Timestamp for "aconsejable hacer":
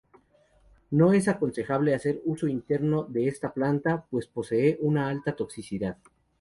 1.27-2.23